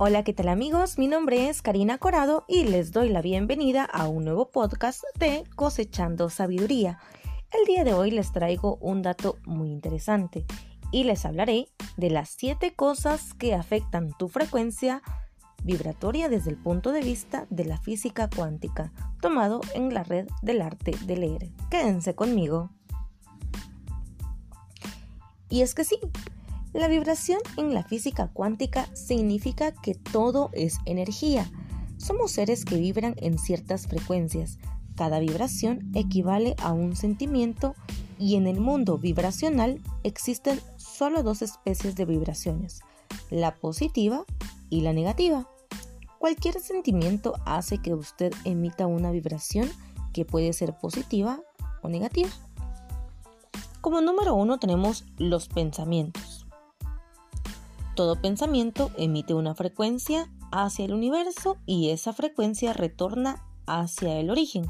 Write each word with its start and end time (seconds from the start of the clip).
Hola, 0.00 0.22
¿qué 0.22 0.32
tal 0.32 0.48
amigos? 0.48 0.96
Mi 0.96 1.08
nombre 1.08 1.48
es 1.48 1.60
Karina 1.60 1.98
Corado 1.98 2.44
y 2.46 2.62
les 2.62 2.92
doy 2.92 3.08
la 3.08 3.20
bienvenida 3.20 3.84
a 3.84 4.06
un 4.06 4.24
nuevo 4.24 4.48
podcast 4.52 5.02
de 5.18 5.42
Cosechando 5.56 6.30
Sabiduría. 6.30 7.00
El 7.50 7.66
día 7.66 7.82
de 7.82 7.94
hoy 7.94 8.12
les 8.12 8.30
traigo 8.30 8.76
un 8.80 9.02
dato 9.02 9.38
muy 9.44 9.72
interesante 9.72 10.46
y 10.92 11.02
les 11.02 11.24
hablaré 11.24 11.66
de 11.96 12.10
las 12.10 12.28
7 12.28 12.74
cosas 12.76 13.34
que 13.34 13.56
afectan 13.56 14.12
tu 14.16 14.28
frecuencia 14.28 15.02
vibratoria 15.64 16.28
desde 16.28 16.50
el 16.50 16.58
punto 16.58 16.92
de 16.92 17.00
vista 17.00 17.48
de 17.50 17.64
la 17.64 17.78
física 17.78 18.30
cuántica, 18.30 18.92
tomado 19.20 19.60
en 19.74 19.92
la 19.92 20.04
red 20.04 20.28
del 20.42 20.62
arte 20.62 20.92
de 21.06 21.16
leer. 21.16 21.50
Quédense 21.70 22.14
conmigo. 22.14 22.70
Y 25.48 25.62
es 25.62 25.74
que 25.74 25.82
sí, 25.82 25.98
la 26.72 26.88
vibración 26.88 27.40
en 27.56 27.72
la 27.72 27.82
física 27.82 28.28
cuántica 28.28 28.94
significa 28.94 29.72
que 29.72 29.94
todo 29.94 30.50
es 30.52 30.78
energía. 30.84 31.50
Somos 31.96 32.32
seres 32.32 32.64
que 32.64 32.76
vibran 32.76 33.14
en 33.18 33.38
ciertas 33.38 33.86
frecuencias. 33.86 34.58
Cada 34.94 35.18
vibración 35.18 35.90
equivale 35.94 36.54
a 36.58 36.72
un 36.72 36.94
sentimiento 36.94 37.74
y 38.18 38.36
en 38.36 38.46
el 38.46 38.60
mundo 38.60 38.98
vibracional 38.98 39.80
existen 40.02 40.60
solo 40.76 41.22
dos 41.22 41.40
especies 41.42 41.94
de 41.94 42.04
vibraciones, 42.04 42.80
la 43.30 43.54
positiva 43.54 44.24
y 44.68 44.82
la 44.82 44.92
negativa. 44.92 45.48
Cualquier 46.18 46.60
sentimiento 46.60 47.34
hace 47.46 47.78
que 47.78 47.94
usted 47.94 48.32
emita 48.44 48.86
una 48.86 49.10
vibración 49.10 49.70
que 50.12 50.24
puede 50.24 50.52
ser 50.52 50.76
positiva 50.76 51.40
o 51.82 51.88
negativa. 51.88 52.30
Como 53.80 54.00
número 54.00 54.34
uno 54.34 54.58
tenemos 54.58 55.04
los 55.16 55.48
pensamientos. 55.48 56.47
Todo 57.98 58.14
pensamiento 58.14 58.92
emite 58.96 59.34
una 59.34 59.56
frecuencia 59.56 60.30
hacia 60.52 60.84
el 60.84 60.94
universo 60.94 61.56
y 61.66 61.90
esa 61.90 62.12
frecuencia 62.12 62.72
retorna 62.72 63.44
hacia 63.66 64.20
el 64.20 64.30
origen. 64.30 64.66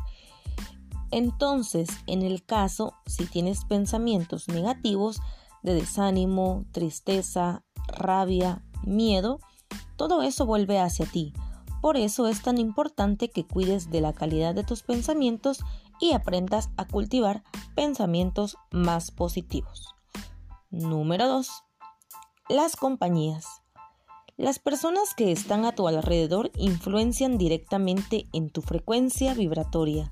Entonces, 1.10 1.90
en 2.06 2.22
el 2.22 2.42
caso, 2.42 2.94
si 3.04 3.26
tienes 3.26 3.66
pensamientos 3.66 4.48
negativos 4.48 5.20
de 5.62 5.74
desánimo, 5.74 6.64
tristeza, 6.72 7.62
rabia, 7.86 8.64
miedo, 8.82 9.40
todo 9.96 10.22
eso 10.22 10.46
vuelve 10.46 10.80
hacia 10.80 11.04
ti. 11.04 11.34
Por 11.82 11.98
eso 11.98 12.28
es 12.28 12.40
tan 12.40 12.56
importante 12.56 13.28
que 13.28 13.46
cuides 13.46 13.90
de 13.90 14.00
la 14.00 14.14
calidad 14.14 14.54
de 14.54 14.64
tus 14.64 14.82
pensamientos 14.82 15.60
y 16.00 16.12
aprendas 16.12 16.70
a 16.78 16.86
cultivar 16.86 17.44
pensamientos 17.74 18.56
más 18.70 19.10
positivos. 19.10 19.94
Número 20.70 21.28
2. 21.28 21.64
Las 22.48 22.76
compañías. 22.76 23.60
Las 24.38 24.58
personas 24.58 25.12
que 25.14 25.32
están 25.32 25.66
a 25.66 25.74
tu 25.74 25.86
alrededor 25.86 26.50
influencian 26.56 27.36
directamente 27.36 28.24
en 28.32 28.48
tu 28.48 28.62
frecuencia 28.62 29.34
vibratoria. 29.34 30.10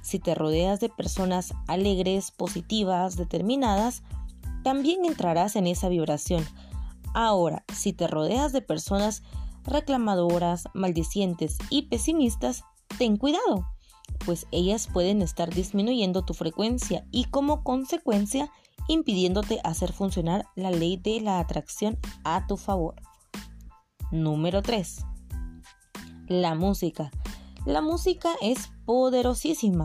Si 0.00 0.18
te 0.18 0.34
rodeas 0.34 0.80
de 0.80 0.88
personas 0.88 1.52
alegres, 1.68 2.30
positivas, 2.30 3.18
determinadas, 3.18 4.02
también 4.64 5.04
entrarás 5.04 5.54
en 5.54 5.66
esa 5.66 5.90
vibración. 5.90 6.46
Ahora, 7.12 7.62
si 7.74 7.92
te 7.92 8.06
rodeas 8.06 8.54
de 8.54 8.62
personas 8.62 9.22
reclamadoras, 9.62 10.68
maldicientes 10.72 11.58
y 11.68 11.82
pesimistas, 11.88 12.64
ten 12.96 13.18
cuidado 13.18 13.66
pues 14.26 14.46
ellas 14.50 14.88
pueden 14.92 15.22
estar 15.22 15.54
disminuyendo 15.54 16.24
tu 16.24 16.34
frecuencia 16.34 17.06
y 17.12 17.24
como 17.24 17.62
consecuencia 17.62 18.50
impidiéndote 18.88 19.60
hacer 19.64 19.92
funcionar 19.92 20.46
la 20.56 20.70
ley 20.70 20.96
de 20.96 21.20
la 21.20 21.38
atracción 21.38 21.98
a 22.24 22.46
tu 22.46 22.56
favor. 22.56 22.96
Número 24.10 24.62
3. 24.62 25.04
La 26.28 26.54
música. 26.54 27.10
La 27.64 27.80
música 27.80 28.30
es 28.42 28.70
poderosísima. 28.84 29.84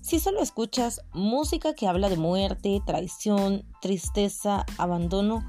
Si 0.00 0.20
solo 0.20 0.40
escuchas 0.40 1.00
música 1.12 1.74
que 1.74 1.88
habla 1.88 2.08
de 2.08 2.16
muerte, 2.16 2.80
traición, 2.86 3.64
tristeza, 3.80 4.64
abandono, 4.78 5.44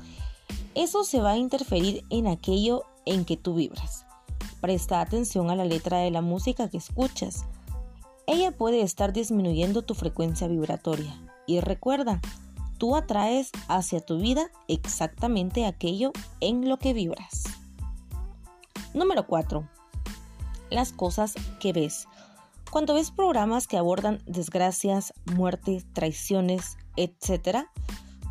eso 0.73 1.03
se 1.03 1.21
va 1.21 1.31
a 1.31 1.37
interferir 1.37 2.03
en 2.09 2.27
aquello 2.27 2.83
en 3.05 3.25
que 3.25 3.37
tú 3.37 3.55
vibras. 3.55 4.05
Presta 4.61 5.01
atención 5.01 5.51
a 5.51 5.55
la 5.55 5.65
letra 5.65 5.99
de 5.99 6.09
la 6.09 6.21
música 6.21 6.69
que 6.69 6.77
escuchas 6.77 7.45
ella 8.27 8.51
puede 8.51 8.81
estar 8.81 9.13
disminuyendo 9.13 9.81
tu 9.81 9.95
frecuencia 9.95 10.47
vibratoria. 10.47 11.17
Y 11.47 11.61
recuerda, 11.61 12.19
tú 12.77 12.95
atraes 12.97 13.51
hacia 13.69 14.01
tu 14.01 14.19
vida 14.19 14.51
exactamente 14.67 15.65
aquello 15.65 16.11
en 16.41 16.67
lo 16.67 16.77
que 16.77 16.93
vibras. 16.93 17.43
Número 18.93 19.25
4. 19.25 19.67
Las 20.69 20.91
cosas 20.91 21.35
que 21.61 21.71
ves. 21.71 22.07
Cuando 22.69 22.93
ves 22.93 23.11
programas 23.11 23.65
que 23.65 23.77
abordan 23.77 24.21
desgracias, 24.25 25.13
muertes, 25.25 25.85
traiciones, 25.93 26.77
etc., 26.97 27.59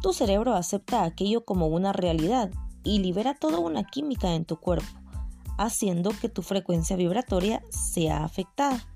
tu 0.03 0.13
cerebro 0.13 0.55
acepta 0.55 1.05
aquello 1.05 1.47
como 1.47 1.69
una 1.69 1.95
realidad 1.95 2.51
y 2.85 2.99
libera 2.99 3.35
toda 3.35 3.61
una 3.61 3.85
química 3.85 4.35
en 4.35 4.45
tu 4.45 4.59
cuerpo, 4.61 4.87
haciendo 5.57 6.11
que 6.11 6.29
tu 6.29 6.43
frecuencia 6.43 6.97
vibratoria 6.97 7.63
sea 7.71 8.23
afectada. 8.23 8.87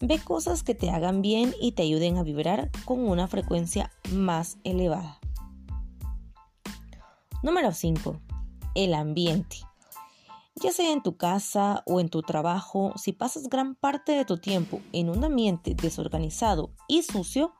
Ve 0.00 0.20
cosas 0.20 0.62
que 0.62 0.76
te 0.76 0.90
hagan 0.90 1.22
bien 1.22 1.52
y 1.60 1.72
te 1.72 1.82
ayuden 1.82 2.18
a 2.18 2.22
vibrar 2.22 2.70
con 2.84 3.00
una 3.00 3.26
frecuencia 3.26 3.90
más 4.12 4.58
elevada. 4.62 5.18
Número 7.42 7.72
5. 7.72 8.20
El 8.76 8.94
ambiente. 8.94 9.56
Ya 10.54 10.70
sea 10.70 10.92
en 10.92 11.02
tu 11.02 11.16
casa 11.16 11.82
o 11.84 11.98
en 11.98 12.10
tu 12.10 12.22
trabajo, 12.22 12.92
si 12.96 13.12
pasas 13.12 13.48
gran 13.48 13.74
parte 13.74 14.12
de 14.12 14.24
tu 14.24 14.38
tiempo 14.38 14.80
en 14.92 15.10
un 15.10 15.24
ambiente 15.24 15.74
desorganizado 15.74 16.70
y 16.86 17.02
sucio, 17.02 17.52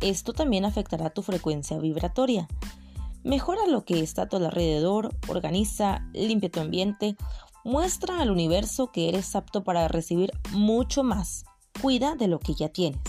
esto 0.00 0.32
también 0.32 0.64
afectará 0.64 1.10
tu 1.10 1.20
frecuencia 1.20 1.76
vibratoria. 1.78 2.48
Mejora 3.22 3.66
lo 3.66 3.84
que 3.84 4.00
está 4.00 4.22
a 4.22 4.28
tu 4.30 4.36
alrededor, 4.36 5.14
organiza, 5.28 6.08
limpia 6.14 6.50
tu 6.50 6.60
ambiente, 6.60 7.16
muestra 7.64 8.20
al 8.20 8.30
universo 8.30 8.90
que 8.92 9.10
eres 9.10 9.36
apto 9.36 9.62
para 9.62 9.88
recibir 9.88 10.30
mucho 10.52 11.02
más 11.02 11.44
Cuida 11.80 12.14
de 12.14 12.28
lo 12.28 12.40
que 12.40 12.52
ya 12.52 12.68
tienes. 12.68 13.00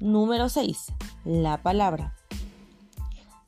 Número 0.00 0.48
6. 0.48 0.86
La 1.24 1.62
palabra. 1.62 2.16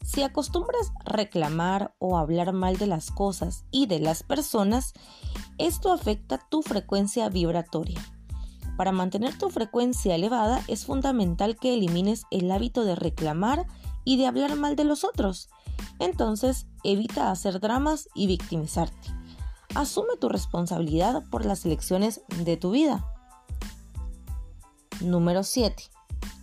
Si 0.04 0.22
acostumbras 0.22 0.92
reclamar 1.04 1.92
o 1.98 2.16
hablar 2.16 2.52
mal 2.52 2.76
de 2.76 2.86
las 2.86 3.10
cosas 3.10 3.64
y 3.72 3.86
de 3.86 3.98
las 3.98 4.22
personas, 4.22 4.92
esto 5.58 5.92
afecta 5.92 6.38
tu 6.48 6.62
frecuencia 6.62 7.28
vibratoria. 7.28 8.00
Para 8.76 8.92
mantener 8.92 9.36
tu 9.36 9.50
frecuencia 9.50 10.14
elevada 10.14 10.62
es 10.68 10.86
fundamental 10.86 11.56
que 11.56 11.74
elimines 11.74 12.22
el 12.30 12.48
hábito 12.52 12.84
de 12.84 12.94
reclamar 12.94 13.66
y 14.04 14.16
de 14.16 14.28
hablar 14.28 14.54
mal 14.54 14.76
de 14.76 14.84
los 14.84 15.02
otros. 15.02 15.48
Entonces, 15.98 16.68
evita 16.84 17.32
hacer 17.32 17.58
dramas 17.58 18.08
y 18.14 18.28
victimizarte. 18.28 19.08
Asume 19.74 20.16
tu 20.20 20.28
responsabilidad 20.28 21.24
por 21.30 21.44
las 21.44 21.66
elecciones 21.66 22.20
de 22.44 22.56
tu 22.56 22.70
vida. 22.70 23.12
Número 25.06 25.44
7. 25.44 25.84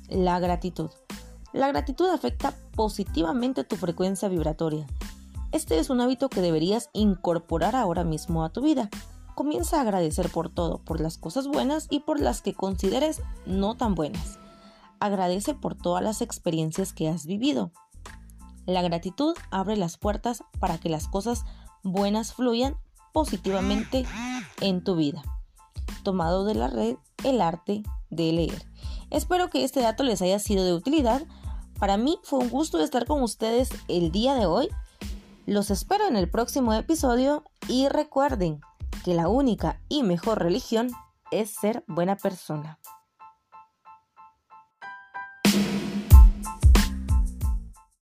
La 0.08 0.40
gratitud. 0.40 0.90
La 1.52 1.68
gratitud 1.68 2.10
afecta 2.10 2.54
positivamente 2.78 3.66
tu 3.66 3.76
frecuencia 3.76 4.30
vibratoria. 4.30 4.88
Este 5.52 5.80
es 5.80 5.90
un 5.90 6.00
hábito 6.00 6.30
que 6.30 6.40
deberías 6.40 6.90
incorporar 6.94 7.76
ahora 7.76 8.06
mismo 8.06 8.46
a 8.46 8.52
tu 8.52 8.62
vida. 8.62 8.90
Comienza 9.36 9.78
a 9.78 9.82
agradecer 9.82 10.30
por 10.30 10.48
todo, 10.48 10.78
por 10.78 11.02
las 11.02 11.18
cosas 11.18 11.50
buenas 11.50 11.88
y 11.90 12.00
por 12.00 12.22
las 12.22 12.42
que 12.42 12.54
consideres 12.54 13.22
no 13.46 13.76
tan 13.76 13.96
buenas. 13.96 14.40
Agradece 15.02 15.56
por 15.56 15.76
todas 15.76 16.02
las 16.02 16.22
experiencias 16.22 16.94
que 16.94 17.10
has 17.10 17.26
vivido. 17.26 17.74
La 18.66 18.82
gratitud 18.82 19.36
abre 19.52 19.76
las 19.76 19.98
puertas 19.98 20.42
para 20.62 20.78
que 20.78 20.88
las 20.88 21.10
cosas 21.10 21.44
buenas 21.84 22.34
fluyan 22.34 22.78
positivamente 23.12 24.06
en 24.62 24.86
tu 24.86 24.96
vida. 24.96 25.22
Tomado 26.04 26.46
de 26.46 26.56
la 26.56 26.70
red 26.70 26.96
El 27.26 27.42
arte 27.42 27.84
de 28.16 28.32
leer. 28.32 28.66
Espero 29.10 29.50
que 29.50 29.64
este 29.64 29.82
dato 29.82 30.04
les 30.04 30.22
haya 30.22 30.40
sido 30.40 30.66
de 30.66 30.74
utilidad. 30.74 31.24
Para 31.80 31.98
mí 31.98 32.20
fue 32.24 32.40
un 32.40 32.50
gusto 32.50 32.80
estar 32.80 33.06
con 33.06 33.22
ustedes 33.22 33.70
el 33.88 34.12
día 34.12 34.36
de 34.36 34.46
hoy. 34.46 34.70
Los 35.46 35.72
espero 35.72 36.08
en 36.08 36.16
el 36.16 36.30
próximo 36.30 36.74
episodio 36.74 37.44
y 37.68 37.90
recuerden 37.90 38.62
que 39.04 39.14
la 39.14 39.28
única 39.28 39.82
y 39.90 40.04
mejor 40.04 40.42
religión 40.42 40.90
es 41.32 41.52
ser 41.52 41.84
buena 41.88 42.16
persona. 42.16 42.80